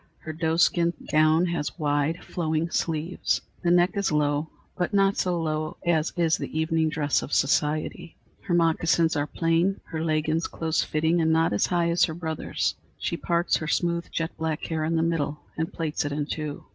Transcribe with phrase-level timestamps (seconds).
[0.17, 5.77] Her doeskin gown has wide, flowing sleeves; the neck is low, but not so low
[5.85, 8.17] as is the evening dress of society.
[8.47, 12.73] Her moccasins are plain; her leggins close fitting and not as high as her brother's.
[12.97, 16.65] She parts her smooth, jet black hair in the middle and plaits it in two.